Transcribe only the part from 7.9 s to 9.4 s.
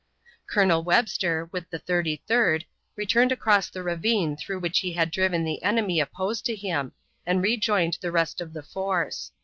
the rest of the force.